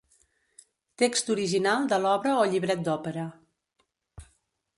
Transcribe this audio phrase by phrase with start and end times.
[1.01, 3.27] Text original de l'obra o llibret d'òpera.